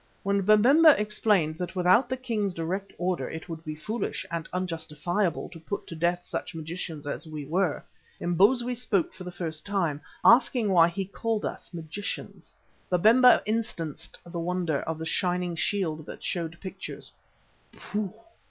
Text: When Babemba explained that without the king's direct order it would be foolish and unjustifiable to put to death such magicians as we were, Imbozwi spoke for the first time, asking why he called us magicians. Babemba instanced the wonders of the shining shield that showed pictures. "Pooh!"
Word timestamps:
When 0.23 0.41
Babemba 0.41 0.99
explained 0.99 1.59
that 1.59 1.75
without 1.75 2.09
the 2.09 2.17
king's 2.17 2.55
direct 2.55 2.91
order 2.97 3.29
it 3.29 3.47
would 3.47 3.63
be 3.63 3.75
foolish 3.75 4.25
and 4.31 4.49
unjustifiable 4.51 5.47
to 5.49 5.59
put 5.59 5.85
to 5.85 5.95
death 5.95 6.23
such 6.25 6.55
magicians 6.55 7.05
as 7.05 7.27
we 7.27 7.45
were, 7.45 7.83
Imbozwi 8.19 8.73
spoke 8.73 9.13
for 9.13 9.23
the 9.23 9.31
first 9.31 9.63
time, 9.63 10.01
asking 10.25 10.69
why 10.71 10.87
he 10.87 11.05
called 11.05 11.45
us 11.45 11.71
magicians. 11.71 12.55
Babemba 12.91 13.43
instanced 13.45 14.17
the 14.25 14.39
wonders 14.39 14.83
of 14.87 14.97
the 14.97 15.05
shining 15.05 15.55
shield 15.55 16.07
that 16.07 16.23
showed 16.23 16.59
pictures. 16.59 17.11
"Pooh!" 17.71 18.11